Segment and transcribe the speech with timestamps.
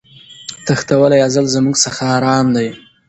[0.65, 2.67] تښتولی ازل زموږ څخه آرام دی